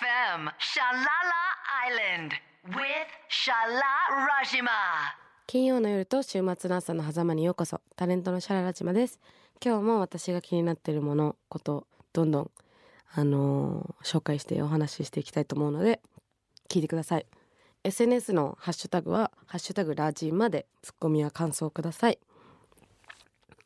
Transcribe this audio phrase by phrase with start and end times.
[0.00, 1.04] FM Shalala
[1.86, 2.32] Island
[2.68, 3.84] with Shala
[4.42, 4.70] Rajima.
[5.46, 9.20] 金曜の夜と週末の朝の狭間にようこそタレントのシャララチマです。
[9.62, 12.50] 今日も私が気になっているものことどんどん
[13.12, 16.00] あのー紹介してお話ししていきたいと思うので
[16.70, 17.26] 聞いてください。
[17.84, 22.18] SNS のハッシュタグはハッシュタグラジまでツッコミや感想ください。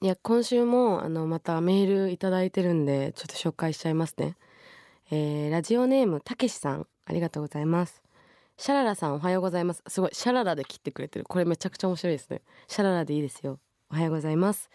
[0.01, 4.37] いや今週もあのまたメールいただいてるんでちょっと紹介しちゃいますね。
[5.11, 8.04] えーラジオネームたけしさんありがとうございます
[8.57, 9.82] シャララさんおはようございます。
[9.89, 11.25] すごい、シャララで切ってくれてる。
[11.29, 12.40] これめちゃくちゃ面白いですね。
[12.68, 13.59] シャララでいいですよ。
[13.90, 14.71] おはようございます。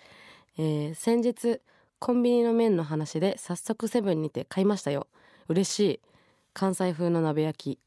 [0.57, 1.61] えー先日、
[1.97, 5.07] コンビニの麺の話で早速セブンにて買いましたよ。
[5.47, 5.99] 嬉しい。
[6.53, 7.79] 関西風の鍋焼き。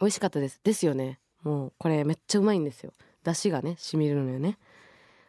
[0.00, 0.60] 美味しかったです。
[0.62, 1.18] ですよね。
[1.42, 2.92] もうこれめっちゃうまいんですよ。
[3.24, 4.58] 出汁がね、染みるのよね。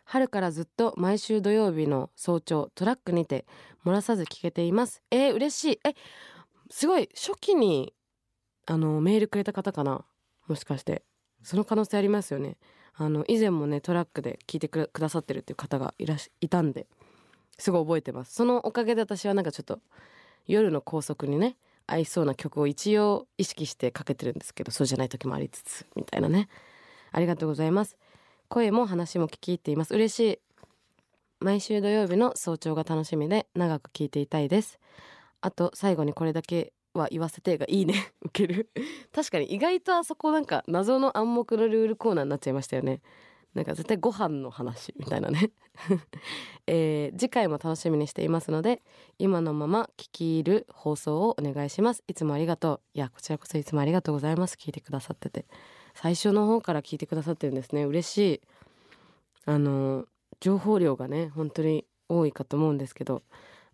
[0.05, 3.45] 春からずっと毎週土曜日の早朝トラックにて
[3.85, 5.03] 漏らさず聞けています。
[5.11, 5.79] えー、嬉しい。
[5.85, 5.93] え、
[6.69, 7.93] すごい、初期に
[8.67, 10.05] あの、メールくれた方かな？
[10.47, 11.03] もしかして。
[11.43, 12.57] その可能性ありますよね。
[12.95, 16.87] あの、以前もね、トラックで聞いてくださってるっていう方がいらし、いたんで、
[17.59, 18.33] すごい覚えてます。
[18.33, 19.79] そのおかげで私はなんかちょっと、
[20.47, 26.47] 夜の高速にね、合いそうな曲を一応意識してかけてるんですけど、そうじゃない時もありつつ、みたいなね。
[27.11, 27.97] ありがとうございます。
[28.55, 29.93] 声も話も聞き入っています。
[29.93, 30.39] 嬉しい。
[31.41, 34.79] 毎週土曜日の早朝が楽しみで長く聞いていたいです。
[35.41, 38.13] あと最後にこれだけは言わせてがいいね。
[38.23, 38.69] 受ける。
[39.11, 43.01] 確かに意外とあそこなんか謎の暗黙のルールコーナーになっちゃいましたよね。
[43.53, 45.51] なんか絶対ご飯の話みたいなね。
[46.65, 48.81] えー次回も楽しみにしていますので、
[49.19, 52.05] 今のまま聞き入る放送をお願いします。
[52.07, 52.81] いつもありがとう。
[52.93, 54.55] いや、こちらこそいつもありがとうございます。
[54.57, 55.45] 聞いてくださってて。
[55.95, 57.85] 最初の方から聞いてくださってるんですね。
[57.85, 58.41] 嬉しい。
[59.45, 60.05] あの、
[60.39, 63.23] 情報量がね、本当に多いかと思うんですけど、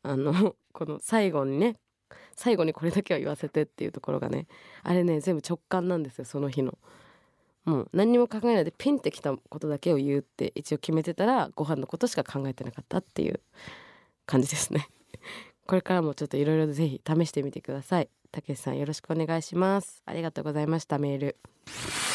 [0.03, 1.78] あの、 この最後にね、
[2.36, 4.47] 最後にこれだけは言わせてっていうところがね、
[4.83, 6.78] あれね、全部直感なんですよ、その日の。
[7.66, 13.40] もう何にも考えないでピンってきたことだけを言うって一応決めてたら、ご飯のことしか考えてなかったっていう
[14.25, 14.90] 感じですね。
[15.67, 18.09] これからもちょっといろいろぜひ試してみてください。
[18.31, 20.01] たけしさんよろしくお願いします。
[20.06, 22.10] ありがとうございました、メール。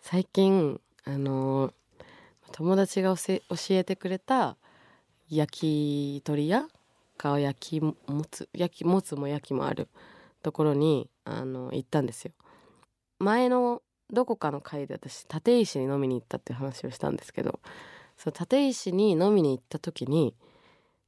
[0.00, 1.72] 最近、あの
[2.52, 3.40] 友達が教
[3.70, 4.56] えてくれた
[5.28, 6.66] 焼き鳥屋
[7.16, 7.94] か焼きも
[8.30, 9.88] つ焼きもつも焼きもある
[10.42, 12.32] ところにあの行ったんですよ。
[13.18, 17.58] 前のどこかの回で私立石に飲みに行ったっていう話をしたんですけど
[18.18, 20.34] そ立石に飲みに行った時に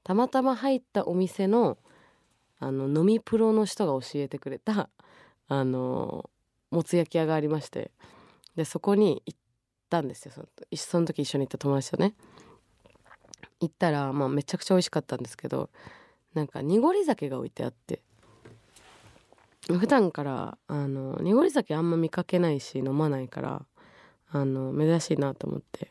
[0.02, 1.78] たまたま入ったお店の
[2.58, 4.88] あの飲みプロの人が教えてくれた
[5.48, 6.28] あの
[6.70, 7.90] もつ焼き屋がありまして
[8.56, 9.38] でそこに行っ
[9.90, 10.32] たんですよ。
[10.34, 12.14] そのその時一緒に行った友達とね。
[13.60, 15.70] 行ったら、まあ、めちゃくちゃ美味しかったんですけど
[16.34, 18.00] なんか濁り酒が置いてあって。
[19.68, 23.66] 普段からあの濁り酒あんま見かけないし飲まないから
[24.30, 25.90] あの珍しいなと思って。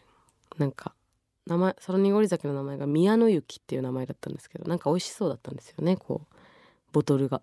[0.57, 0.93] なんか
[1.45, 6.35] 名前その濁り酒の名前が宮の雪っていう名前だったんですけどなんか美味しそうだったんですよねこう
[6.91, 7.41] ボトルが。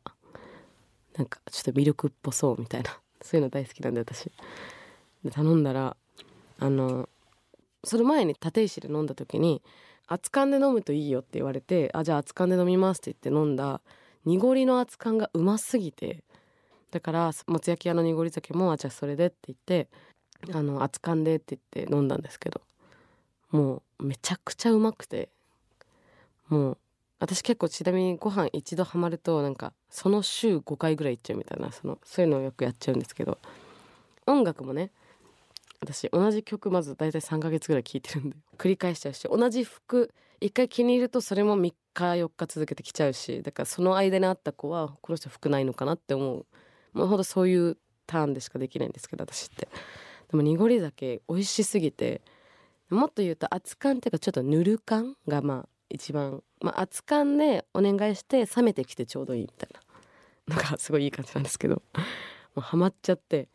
[1.17, 2.99] なんかちょっとミルクっぽそうみたいな。
[3.23, 4.31] そういうの大好きなんで私。
[5.25, 5.97] で頼んだら
[6.59, 7.09] あの
[7.85, 9.63] その前に立石で飲んだ時に
[10.09, 13.81] 熱燗で飲むといいよって言われてあじゃあ熱燗で飲みますって言って飲んだ
[14.25, 16.25] 濁りの熱燗がうますぎて
[16.91, 19.89] だからもつ焼き屋の濁り酒もあじゃあそれでって言って
[20.53, 22.61] あの熱燗でって言って飲んだんですけど
[23.51, 25.29] もうめちゃくちゃうまくて
[26.49, 26.79] もう
[27.23, 33.39] 私結構ちなみにご飯一度ハマるとなんかその週5回ぐらい行っちゃうみたいなそのそういうのをよくやっちゃうんですけど
[34.27, 34.91] 音楽もね
[35.81, 46.47] 私同じ曲まず大体3ヶ月ぐらい聴いてるんで繰り返しちゃうし同じ服一回気に入るとそれも3日4日続けてきちゃうしだからその間に会った子はこの人服ないのかなって思う。
[46.93, 47.79] もうほんとそういう
[48.09, 49.69] ターンでしかできないんですけど私って。
[50.29, 52.21] でも濁り酒美味しすぎて
[52.91, 59.81] もっと言うと熱燗っていうかちょっとぬる燗がまあ一番まあ熱燗でお願いして冷めてきてちょうどいいみたいな。
[60.57, 61.83] のがすごいいい感じなんですけど。
[62.55, 63.49] もうハマっちゃって。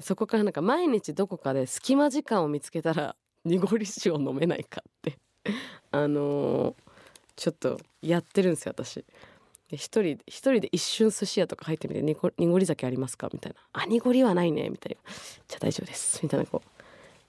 [0.00, 3.14] そこからなんか毎日どこかで隙間時間を見つけたら
[3.44, 5.18] 濁り酒を飲めないかって。
[5.92, 6.74] あのー
[7.36, 9.04] ちょっとやってるんですよ私。
[9.70, 15.10] 一人一人で一瞬寿司屋とか入ってみて濁濁り酒ありますかみたいな「あ濁りはないね」みたいな
[15.48, 16.68] 「じゃあ大丈夫です」みたいなこう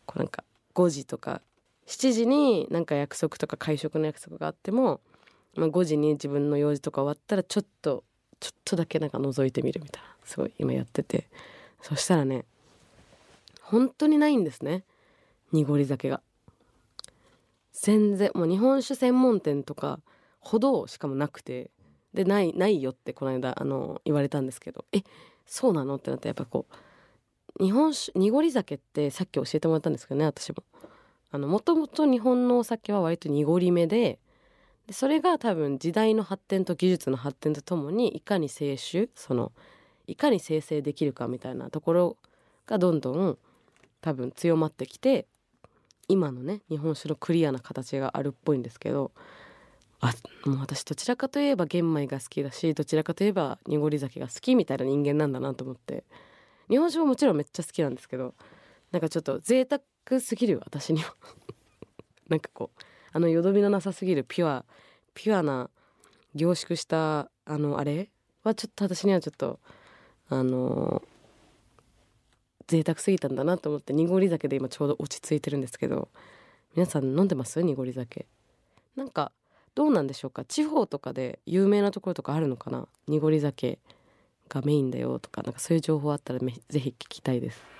[0.05, 0.43] こうなんか
[0.75, 1.41] 5時とか
[1.87, 5.01] 7時になんか約束とか会食の約束があっても、
[5.55, 8.03] まあ、5時に自分の用事とか終わったらちょっと
[8.39, 11.27] ちょっとだけなんか覗いてみるみたいなすごい今やってて。
[11.81, 12.45] そしたらね
[13.61, 14.83] 本当にないんですね。
[15.51, 16.21] 濁り酒が。
[17.71, 19.99] 全然もう日本酒専門店とか
[20.39, 21.71] ほどしかもなくて。
[22.13, 24.85] でないないよってこの間あの言われたんですけど。
[24.93, 25.03] え
[25.45, 25.97] そうなの？
[25.97, 26.65] ってなってやっぱこ
[27.59, 30.63] う日本酒濁り酒ってさっき教えてもらったんですけどね私も。
[31.35, 34.19] あのもともと日本のお酒は割と濁りめで
[34.87, 39.51] でそれが多分時代の発展と技術の発展とともにいかに清酒その
[40.07, 42.17] いかに生成できるかみたいなところ
[42.67, 43.37] がどんどん
[43.99, 45.25] 多分強まってきて
[46.07, 49.11] 今のね日本酒のクリアな形があるっぽいんですけど
[49.99, 50.13] あ
[50.45, 56.05] もう私どちらかといえば玄米が好きだしどちらかといえば濁り酒が好きみたいな人間なんだなと思って
[56.69, 58.35] 日本酒ももちろんめっちゃ好きなんですけど
[58.93, 61.15] なんかちょっと贅沢クすぎる私には。
[62.29, 62.81] なんかこう
[63.11, 64.65] あのよどみのなさすぎるピュア
[65.13, 65.69] ピュアな
[66.33, 68.09] 凝縮したあのあれ
[68.43, 69.59] はちょっと私にはちょっと
[70.29, 71.01] あの
[72.67, 76.09] 贅沢すぎたんだなと思って濁り酒で今ちょうど落ち着いてるんですけど
[76.75, 77.61] 皆さん飲んでます？
[77.61, 78.25] 濁り酒。
[78.95, 79.31] なんか
[79.75, 80.43] どうなんでしょうか？
[80.45, 82.87] 地方とかで有名なところとかあるのかな？
[83.07, 83.79] 濁り酒
[84.49, 86.49] がメインだよとかなんかそういう情報あったらぜ
[86.79, 87.74] ひ聞きたいです。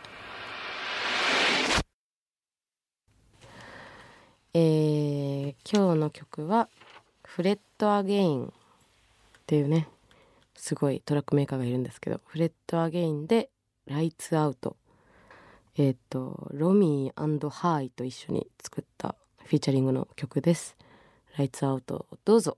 [4.58, 6.70] えー、今日の曲は
[7.26, 8.50] フレッドアゲインっ
[9.46, 9.90] ていうね
[10.56, 13.50] すごいトラックメーカーがいるんですけどフレッドアゲインで
[13.86, 14.78] ライツアウト。
[15.78, 20.78] えっ、ー、とロミー、ハーイと一緒に作ったフィーチャリングの曲です。
[21.38, 22.58] ライツアウトどうぞ。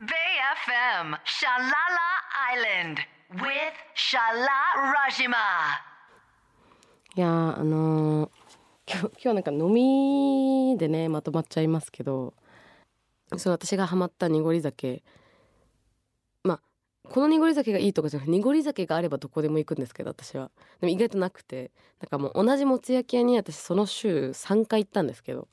[0.00, 1.62] BayFM Shalala
[2.56, 2.98] Island
[3.34, 4.48] with Shala
[4.92, 5.92] Rajima
[7.14, 8.30] いやあのー、
[8.92, 12.34] 今日今日なんか飲みでねまとまっちゃいますけど
[13.36, 15.02] そう私がハマった濁り酒。
[16.44, 16.60] まあ
[17.08, 20.50] この濁り酒がいいとかじゃなくて濁り酒があればどこでも行くんですけど私は。
[20.80, 25.48] でも意外となくてなんかもう同じもつ焼き屋に私その週3回行ったんですけど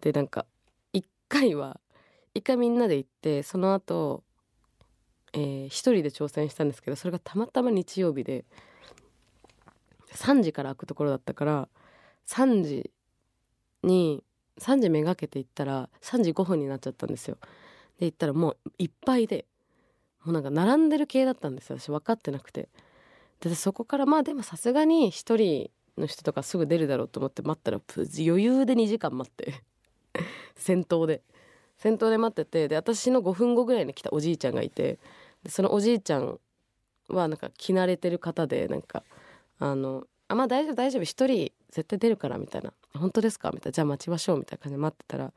[0.00, 0.46] でなんか
[0.94, 1.80] 1回は
[2.34, 4.22] 1回みんなで行ってその後
[5.34, 8.44] えー、1人で挑戦したんですけどそれがたまたま日曜日で
[10.14, 11.68] 3時から開くところだったから
[12.26, 12.90] 3時
[13.82, 14.22] に
[14.58, 17.38] 3時めがけて行ったら3時5分になっちゃったんですよ。
[17.98, 19.46] で行ったらもういっぱいで
[20.24, 22.68] もうなんか並んでる系だったんですよ私分かってなくて。
[23.40, 29.62] でそこからまあでもさすがに1人の人とかすぐ出るだろうと思って待ったら余裕で2時間待って
[30.54, 31.22] 先頭で
[31.76, 34.98] 先頭で待っててで私の5分後ぐらいに来たおじいちゃんがいて
[35.48, 36.38] そのおじいちゃん
[37.08, 39.02] はなんか着慣れてる方でなんか
[39.58, 41.02] あのあまあ大丈夫大丈夫。
[41.02, 42.72] 一人絶対出るからみたいな。
[42.94, 43.50] 本当ですか？
[43.52, 43.72] みたいな。
[43.72, 45.32] じゃあ待ちましょうみたいな感じで待ってたら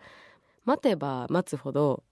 [0.65, 2.03] 待てば待つほど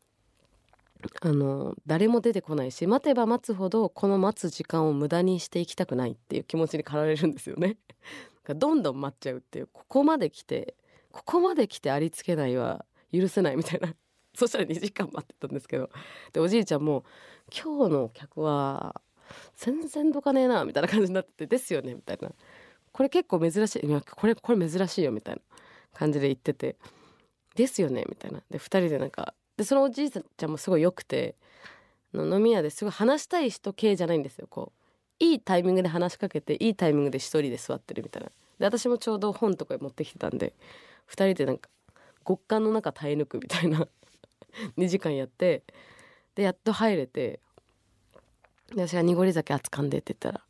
[1.22, 7.78] あの誰も出てこないし待てば待つほどこの待つ時間を無駄にしていきたくないっていう気持ちに駆られるんですよね。
[8.56, 9.70] どんどん待っちゃうっていう。
[9.72, 10.76] ここまで来て
[11.12, 13.94] ここまで来てありつけないは許せないみたいな。
[14.36, 15.90] そしたら2時間待ってたんですけど。
[16.32, 17.06] でおじいちゃんも
[17.54, 19.02] 「今日の客は
[19.56, 22.32] 全然どかねえな」みたいな感じになってて「ですよね」みたいな。
[22.94, 23.86] これ結構珍しい。
[23.86, 25.42] いやこれこれ珍しいよみたいな
[25.94, 26.78] 感じで言ってて
[27.56, 28.42] 「ですよね」みたいな。
[28.50, 31.36] で2人でなんかでそのおじいちゃんもすごい良くて
[32.14, 34.48] 飲み屋ですごい話したい人系じゃないんですよ。
[34.48, 34.72] こ
[35.20, 38.30] ういいタイミングで話しかけていいタイミングで一人で座ってるみたいな。
[38.60, 40.54] で私もちょうど本とか持ってきてたんで
[41.10, 41.70] 2人でなんか
[42.26, 43.88] 極寒の中耐え抜くみたいな。
[44.78, 45.64] 2時間やって
[46.36, 47.40] でやっと入れて
[48.76, 50.46] 私が濁り酒熱燗でって言ったら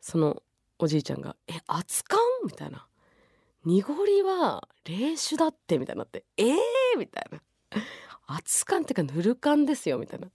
[0.00, 0.42] その
[0.78, 2.16] おじいちゃんが「え熱燗?」
[2.46, 2.86] みたいな
[3.64, 6.56] 「濁りは冷酒だって」みたいになって「えー!」
[6.98, 7.40] みたいな
[8.28, 10.28] 「熱燗っていうかぬる燗ですよ」みたいな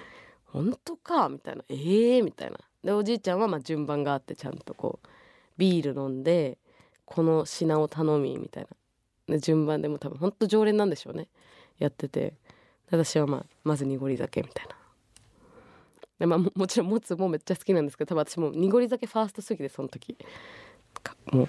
[0.46, 2.58] 「本当か」みたいな「えー!」みたいな。
[2.82, 5.08] でおじいちゃんはまあ順番があってちゃんとこう
[5.58, 6.58] ビール飲んで
[7.04, 8.64] この品を頼みみたい
[9.28, 9.34] な。
[9.34, 11.28] で順番でも多分ほんと常連なんでしょうね。
[11.78, 12.34] やってて。
[12.92, 14.79] 私はまあまず濁り酒みたいな。
[16.20, 20.16] でまあもちろんもつもめっちゃ好きなんですけど多分私も濁り酒ファーストすぎてその時。
[21.32, 21.48] もう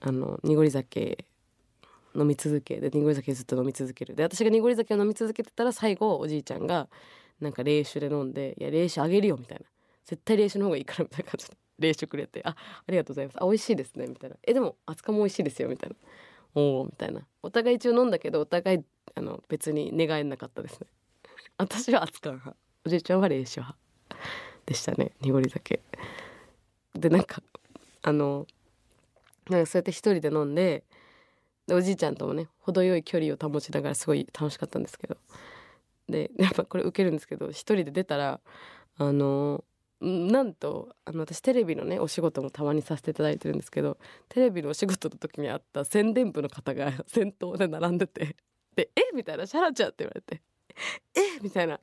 [0.00, 1.24] あの濁り酒
[2.14, 4.14] 飲み続けで濁り酒ずっと飲み続ける。
[4.14, 6.88] で私が濁り酒を飲み続けてたら最後おじいちゃんが
[7.40, 9.64] なんか冷酒で飲んで「いや冷酒あげるよ」みたいな
[10.06, 11.56] 「絶対冷酒の方がいいから」みたいな感じで。
[11.78, 13.42] 冷酒くれて「あありがとうございます。
[13.42, 15.96] あ美味しいですね」みたいな「えでも熱燗も美味しいですよ」みたいな
[16.54, 17.26] 「おお」みたいな。
[17.42, 18.84] お互い一応飲んだけどお互い
[19.14, 20.86] あの別に願えなかったですね。
[21.58, 22.56] 私は熱燗派。
[22.86, 23.85] おじいちゃんは冷酒派。
[24.66, 25.80] でしたね濁り酒。
[26.94, 27.42] でなんか
[28.02, 28.46] あの
[29.48, 30.84] なんかそうやって一人で飲んで
[31.66, 35.16] でおじいちゃんともね程よい距離を保ちながらすごい楽しかったんですけど。
[36.08, 38.40] でやっぱこれ受けるんですけど一人で出たら
[38.96, 39.64] あの
[40.00, 48.36] なんとあの私テレビのねお仕事もたまにさせていただいてるんですけどテレビのお仕事の時にあった宣伝部の方が 先頭で並んでて
[48.74, 50.42] で「えみたいな「シャラちゃん」って言われて
[51.14, 51.80] えみたいな。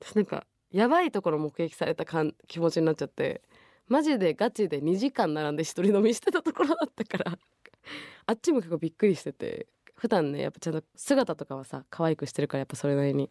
[0.00, 3.42] 私なんかやばいところ目撃されたかん気持ちになっちゃって
[3.86, 7.38] マジでガチで2時間並んで一人飲みしてたところだったから
[8.26, 13.30] あっちも結構びっくりしてて普段ねやっぱちゃんと姿とかはさ可愛くしてるからやっぱそれなりに。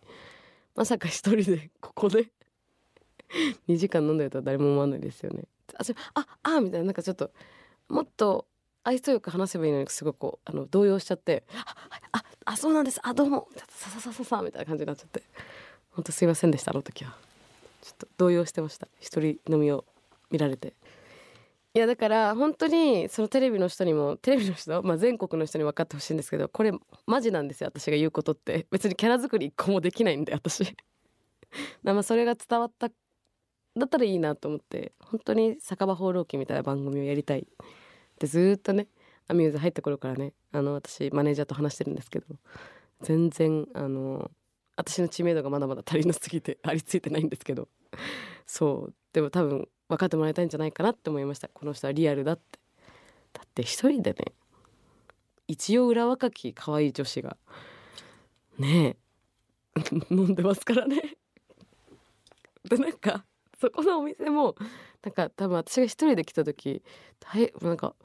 [0.75, 2.31] まさか一人で ここで
[3.67, 5.43] 2時間飲んでるとは誰も思わないですよね。
[5.75, 7.29] あちょああみたいななんかちょっと
[7.89, 8.47] もっと
[8.83, 11.75] 愛想よく話せばいいのにすごくこうあの動揺しちゃって「あ
[12.13, 13.01] ああそうなんです。
[13.03, 15.21] あどうも」さささささみたいな感じになっちゃって。
[15.91, 17.32] 本当すいませんでしたあの時は。
[17.83, 18.87] ちょっと動揺してました。
[18.99, 19.83] 一人飲みを
[20.31, 20.73] 見られて。
[21.75, 26.71] いやだから本当にそのテレビの人にもテレビの人、まあ、全国の人に分かってほしいんですけどこれ
[27.07, 28.67] マジなんですよ私が言うことって。
[28.71, 30.63] 別にキャラ作り一個もできないんで私。
[31.83, 32.89] まあそれが伝わった
[33.75, 34.93] だったらいいなと思って。
[34.99, 37.47] 本当に酒場放浪記みたいな番組をやりたい。
[38.19, 38.87] でずっとね
[39.27, 42.25] アミューズ入った頃からねあの私マネージャーと話してるんですけど
[43.01, 44.31] 全然あの
[44.75, 47.67] 私の知名度がまだまだ足りなすぎてありついてないんですけど。
[48.45, 48.93] そう。
[49.13, 51.47] でも多分分かってもらいたいんじゃないかなって思いました。
[51.47, 52.59] この人はリアルだって。
[53.33, 54.25] だって一人でね
[55.47, 57.35] 一応裏若き可愛い女子が
[58.59, 58.97] ね
[59.75, 59.81] え
[60.13, 61.17] 飲んでますからね。
[62.63, 63.25] でなんか
[63.59, 64.55] そこのお店も
[65.03, 66.83] なんか多分私が一人で来た時
[67.19, 67.95] 大なんか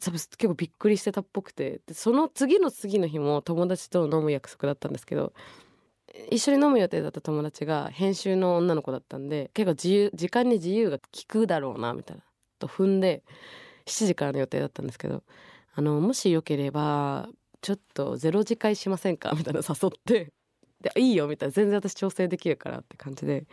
[0.00, 1.80] 多分結構びっくりしてたっぽくて。
[1.86, 5.32] でその次の次の日も友達と飲む約束だったんですけど
[6.30, 12.22] 一緒に飲む予定だった友達が編集の女の子だったんで結構自由時間に自由が利くだろうなみたいな
[12.58, 13.22] と踏んで
[13.86, 15.22] 7時からの予定だったんですけど
[15.74, 17.28] あのもしよければ
[17.60, 19.32] ちょっとゼロ次会しませんか？
[19.36, 20.32] みたいな誘って
[20.80, 23.46] でいいよみたいな全然私調整できるからって感じで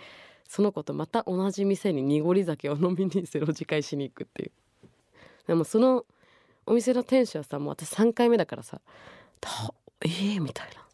[0.47, 4.51] その子とまた同じ店に濁り酒を飲みにゼロ次会しに行くっていう。
[5.47, 6.05] でもその
[6.65, 8.81] お店の店主はさもう私3回目だからさ
[10.01, 10.87] 「えー?」みたいな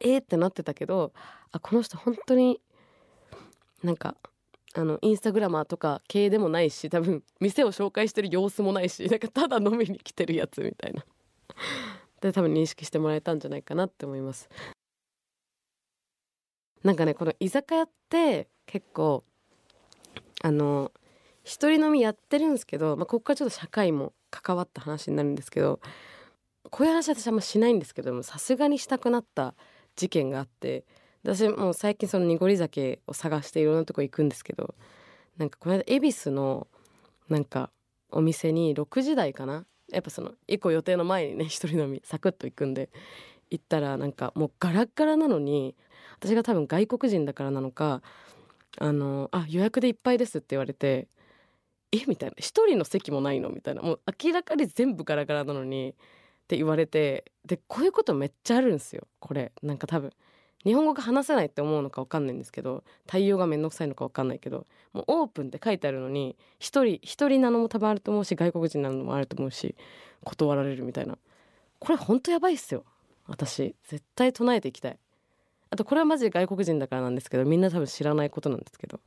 [0.00, 1.12] えーってなってたけど
[1.50, 2.60] あこの人本当に
[3.82, 4.16] なんか
[4.74, 11.04] あのインスタグラマーとか系でもないし多分店を紹介してる様子もないしなんかただ飲みに来てるやつみたいな
[12.20, 14.48] で多分認識してもらえたんじゃないかなって思います
[16.82, 19.24] なんかねこの居酒屋って結構
[20.42, 20.90] あの
[21.44, 25.80] 一人飲みやってるんですけど、まあ、ここからちょっと社会も関わった話になるんですけど
[26.70, 29.54] こういう話私あんましないんですけどもさすがにしたくなった
[29.94, 30.84] 事件があって
[31.22, 34.74] 私もう最近その濁り酒を探していろんなとこ行くんですけど
[35.36, 36.66] なんかこの間恵比寿の
[37.28, 37.70] なんか
[38.10, 42.90] お店に6時台かなやっぱその1個予定の前にね一人飲みサクッと行くんで
[43.50, 45.76] 行ったらなんかもうガラッガラなのに
[46.18, 48.02] 私が多分外国人だからなのか
[48.78, 51.08] 「あのあ予約でいっぱいです」って言われて
[51.92, 53.82] 「えみたいな「一人の席もないの?」みたいな。
[53.82, 55.94] もう明らかに全部ガラガラなのに。
[56.44, 57.24] って言われて。
[57.46, 59.06] でこういうことめっちゃあるんですよ。
[59.20, 59.52] これ。
[59.62, 60.10] なんか多分。
[60.64, 62.84] 日本語が話せないって思うのか分かんないんですけど。
[63.06, 64.66] 対応がめんどくさいのか分かんないけど。
[64.92, 66.36] もうオープンって書いてあるのに。
[66.58, 69.74] 一人一人なのも多分あると思うし外国人なのもあると思うし。
[70.24, 71.16] 断られるみたいな。
[71.78, 72.84] これほんとやばいっすよ。
[73.26, 73.74] 私。
[73.84, 74.98] 絶対唱えていきたい。
[75.70, 77.44] あとこれはマジで外国人だからなんですけど。
[77.44, 79.00] みんな多分知らないことなんですけど。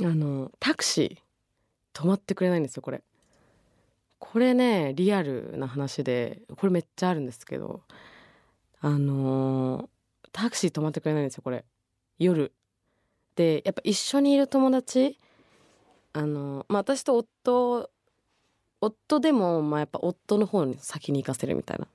[0.00, 1.31] あのタクシー。
[1.92, 3.02] 止まってくれないんですよこれ。
[4.18, 7.82] これねリアルな話でこれめっちゃあるんですけど
[8.80, 9.88] あのー
[10.32, 11.64] タクシー止まってくれないんですよこれ。
[12.18, 12.52] 夜。
[13.36, 15.18] でやっぱ一緒にいる友達
[16.12, 17.90] あのまあ私と夫
[18.80, 21.86] 夫でもまあやっぱ夫の方に先に行かせるみたいな。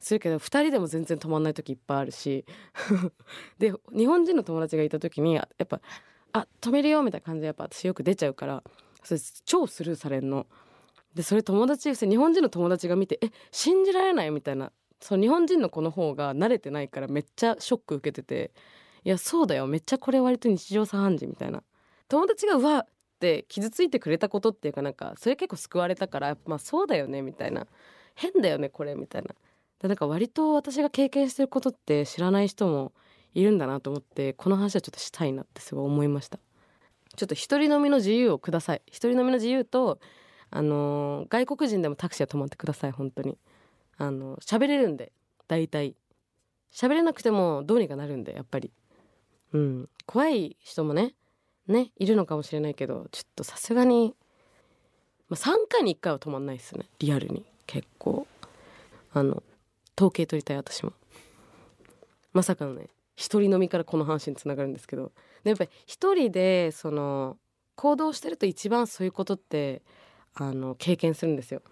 [0.00, 2.44] するけど2人でも全然止まんない時いっぱいあるし。
[3.58, 5.80] で日本人の友達がいた時にやっぱ
[6.32, 8.64] 「あ止めるよ」みたいな感じでやっぱ私よく出ちゃうから
[9.02, 10.46] それ超スルーされんの。
[11.14, 14.72] でそれ友達日本人の友達が見て「え信じられない」みたいな。
[15.00, 18.52] そう日本人の子の方が慣れてないからめっちゃショック受けてて。
[19.04, 19.66] いやそうだよ。
[19.66, 21.62] めっちゃこれ割と日常茶飯事みたいな。
[22.08, 22.86] 友達がうわっ
[23.18, 27.66] て傷ついてくれたことっていうかなんかそれ結構救われたからまあそうだよねみたいな。
[28.14, 29.34] 変だよねこれみたいな。
[29.80, 32.92] でなんか割と私が経験してることって知らない人も
[33.34, 36.38] いるんだなと思ってこの話はちょっとしたいなってすごい思いました。
[37.16, 38.82] ちょっと一人飲みの自由をください。
[38.86, 39.98] 一人飲みの自由と
[40.50, 43.38] あのー外国人でもタクシーは止まってください本当に。
[43.98, 45.12] あの喋れるんで
[45.48, 45.96] 大体。
[46.72, 48.70] 喋れなくてもどうにかなるんでやっぱり。
[49.52, 49.88] うん。
[50.06, 51.14] 怖い人もね
[51.68, 54.14] ねいるのかもしれないけどちょっとさすがに、
[55.28, 56.86] まあ、3回に1回は止まんないですね。
[56.98, 57.44] リアルに。
[57.66, 58.26] 結構。
[59.12, 59.42] あの
[59.98, 60.92] 統計取りたい私も。
[62.32, 65.12] まさかのね一人飲みからこの話につながるんですけど。
[65.44, 67.38] でやっぱり一人でその
[67.74, 69.82] 行動してると一番そういうことって
[70.34, 71.62] あの経験するんですよ。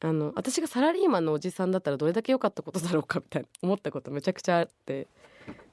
[0.00, 5.08] あの私がサラリーマンのおじさんだったらどれだけ良かったことだろうかみたいな思ったことめちゃくちゃあって。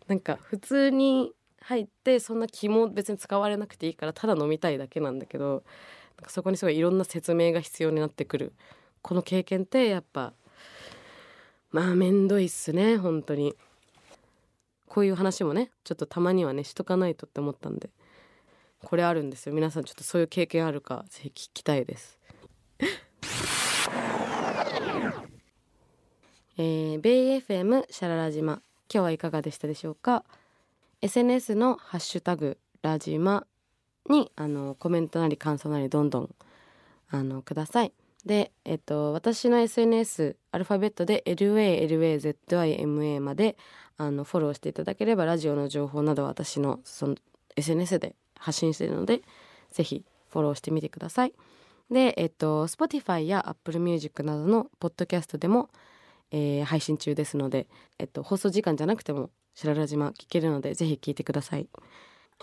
[0.08, 1.32] なんか普通に
[1.62, 5.64] 入ってそんな気も別に使われなくていいからただ飲みたいだけなんだけど
[6.18, 8.54] なんかそこにすごいいろんな説明が必要になってくる。
[9.02, 10.34] この経験ってやっぱ
[11.72, 13.56] まあめんどいっすね本当に。
[14.90, 17.90] こういう話もねちょっとたまにはねしとかないとって思ったんで
[18.84, 19.54] これあるんですよ。
[19.54, 22.18] 皆さんちょっとそういう経験あるかぜひ聞きたいです。
[26.58, 30.26] えー、ベイ FM シャララ島今日はいかがでしたでしょうか
[31.02, 33.46] ？SNS のハッシュタグラジマ
[34.10, 36.36] にあのコメントなり感想なりどんどん
[37.10, 37.94] あのください。
[38.26, 43.58] でえっと私の SNS アルファベットで LALAZIMA まで
[43.98, 47.16] あのフォローしていただければラジオの情報など私のその
[47.56, 49.22] SNS で発信しているので
[49.72, 51.34] ぜひフォローしてみてください。
[51.90, 55.70] でえっと Spotify や Apple Music などのポッドキャストでも、
[56.32, 61.68] えー配信中ですので、えっと、放送時間じゃなくても白良島聞けるのでぜひ聞いてください。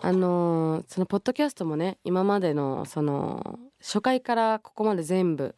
[0.02, 5.54] あのーそのポッドキャストもね今までのその初回からここまで全部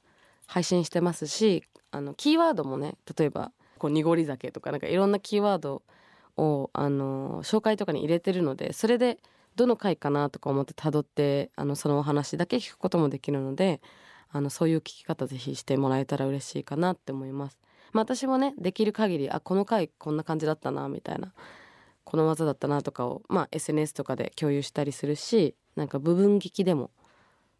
[0.49, 5.83] 配信してますしあのキーワードもね例えばこう濁り酒とかなんかいろんなキーワード
[6.37, 9.19] をあの紹介とかに入れてるのでそれで
[9.57, 13.81] どの回かなとか思って辿ってあのそのお話だけ聞くこともできるので
[14.31, 17.59] あのそういう聞き方ぜひしてもらえたら嬉しいかなって思います。
[17.93, 21.33] まあ、私もねできる限りあこの回こんな感じだったなみたいな
[22.05, 26.90] この技だったなとかを、まあ、SNS とかで共有したりするしなんか部分聞きでも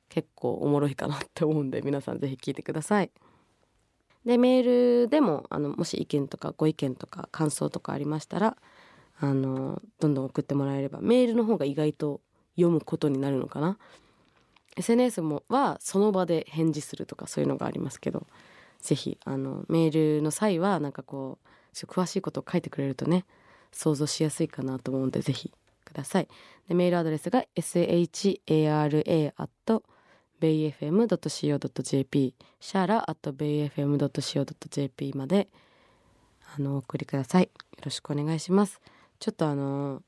[0.08, 3.10] 結構おもろいかなって思うんで皆さんぜひ聞いてください。
[4.24, 8.56] でメールでもあのもし意見とかご意見とか感想とかありましたら
[9.20, 12.20] あのどんどん送ってもらえればメールの方が意外と
[12.56, 13.78] 読むことになるのかな
[14.76, 18.26] SNS もはその場で返事するとかそういうのがありますけど
[18.80, 21.48] ぜひメールの際はなんかこう
[21.86, 23.24] 詳しいことを書いてくれるとね
[23.72, 25.52] 想像しやすいかなと思うのでぜひ
[25.84, 26.28] ください
[26.68, 29.02] でメールアドレスが sar
[30.40, 35.48] bayfm.co.jp シャラ .bayfm.co.jp まで
[36.57, 37.44] あのお送りください。
[37.44, 37.51] よ
[37.85, 38.81] ろしくお願いします。
[39.18, 40.03] ちょっとあの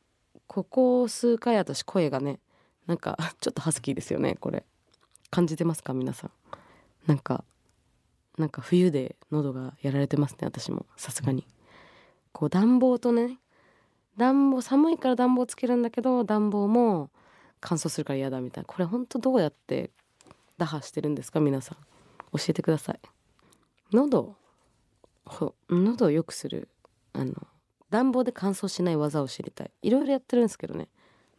[0.47, 2.41] ここ数回私声がね
[2.87, 4.65] なんか ちょっとハスキーですよねこれ。
[5.31, 6.31] 感じてますか皆さん。
[7.07, 7.45] なんか
[8.39, 10.87] なんか冬で喉がやられてますね私も。
[10.97, 11.47] さすがに。
[12.33, 13.39] こう暖房とね
[14.17, 17.11] 暖房寒いから暖房つけるんだけど暖房も
[17.61, 18.67] 乾燥するから嫌だみたいな。
[18.67, 19.91] これほんとどうやって
[20.61, 21.41] 打破してるんですか？
[21.41, 21.79] 皆さん。
[22.37, 23.01] 教えてください。
[23.93, 24.37] 喉
[25.71, 26.69] 喉を良くする
[27.15, 27.33] あの
[27.89, 29.71] 暖房で乾燥しない技を知りたい。
[29.81, 30.89] いろいろやってるんですけどね。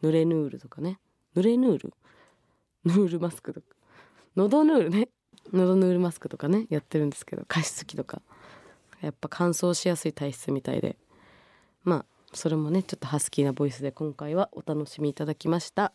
[0.02, 0.98] 濡れヌールとかね。
[1.36, 1.94] 濡れヌール？
[2.84, 3.66] ヌールマスクとか。
[4.34, 5.08] 喉ヌールね。
[5.52, 6.66] 喉ヌールマスクとかね。
[6.68, 7.44] やってるんですけど。
[7.46, 8.22] 加湿器とか。
[9.00, 10.96] やっぱ乾燥しやすい体質みたいで。
[11.84, 12.04] まあ
[12.34, 15.92] それもねちょっとハスキーなボイスで今回はお楽しみいただきました。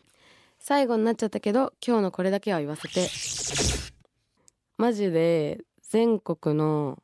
[0.58, 3.08] 最後になっちゃったけど今日のこれだけは言わせて。
[4.76, 5.58] マジで
[5.90, 7.02] 全国の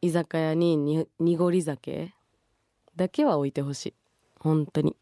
[0.00, 2.14] 居酒屋に濁り酒
[2.94, 3.94] だけは置いてほしい。
[4.38, 4.96] 本当に。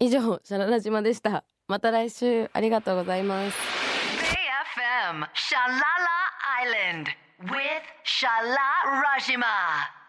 [0.00, 1.44] 以上シャララ島でした。
[1.66, 3.56] また来週ありがとうございます。
[3.56, 4.36] Bay
[4.76, 6.24] FM, Shalala
[6.62, 7.08] Island
[7.40, 8.58] with Shala
[9.02, 10.03] Rajima.